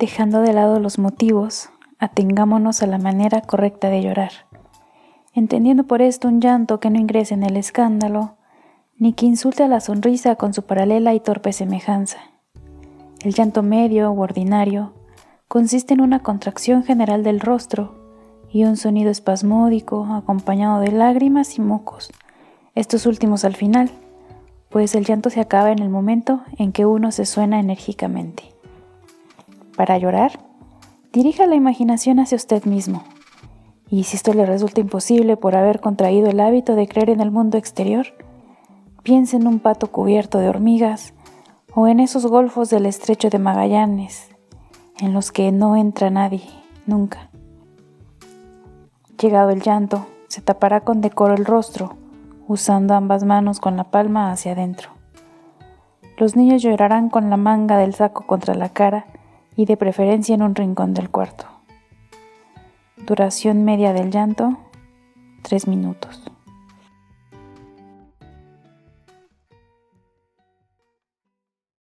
[0.00, 1.68] Dejando de lado los motivos,
[1.98, 4.32] atengámonos a la manera correcta de llorar,
[5.34, 8.38] entendiendo por esto un llanto que no ingrese en el escándalo,
[8.96, 12.16] ni que insulte a la sonrisa con su paralela y torpe semejanza.
[13.20, 14.94] El llanto medio u ordinario
[15.48, 18.00] consiste en una contracción general del rostro
[18.50, 22.10] y un sonido espasmódico acompañado de lágrimas y mocos,
[22.74, 23.90] estos últimos al final,
[24.70, 28.59] pues el llanto se acaba en el momento en que uno se suena enérgicamente.
[29.80, 30.38] Para llorar,
[31.10, 33.02] dirija la imaginación hacia usted mismo.
[33.88, 37.30] Y si esto le resulta imposible por haber contraído el hábito de creer en el
[37.30, 38.08] mundo exterior,
[39.02, 41.14] piense en un pato cubierto de hormigas
[41.74, 44.28] o en esos golfos del estrecho de Magallanes,
[44.98, 46.42] en los que no entra nadie,
[46.84, 47.30] nunca.
[49.18, 51.96] Llegado el llanto, se tapará con decoro el rostro,
[52.48, 54.90] usando ambas manos con la palma hacia adentro.
[56.18, 59.06] Los niños llorarán con la manga del saco contra la cara
[59.56, 61.46] y de preferencia en un rincón del cuarto.
[62.96, 64.58] Duración media del llanto,
[65.42, 66.29] 3 minutos.